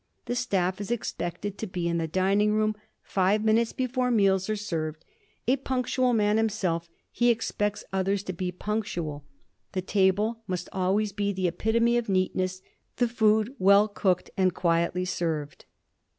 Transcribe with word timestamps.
The 0.25 0.33
staff 0.33 0.81
is 0.81 0.89
expected 0.89 1.59
to 1.59 1.67
be 1.67 1.87
in 1.87 1.99
the 1.99 2.07
dining 2.07 2.53
room 2.55 2.75
five 3.03 3.45
minutes 3.45 3.71
before 3.71 4.09
meals 4.09 4.49
are 4.49 4.55
served. 4.55 5.05
A 5.47 5.57
punctual 5.57 6.11
man 6.11 6.37
himself, 6.37 6.89
he 7.11 7.29
expects 7.29 7.83
others 7.93 8.23
to 8.23 8.33
be 8.33 8.51
punctual. 8.51 9.25
The 9.73 9.83
table 9.83 10.41
must 10.47 10.69
always 10.73 11.11
be 11.13 11.31
the 11.31 11.47
epitome 11.47 11.97
of 11.97 12.09
neatness, 12.09 12.63
the 12.95 13.07
food 13.07 13.53
well 13.59 13.87
cooked 13.87 14.31
and 14.35 14.55
quietly 14.55 15.05
served. 15.05 15.65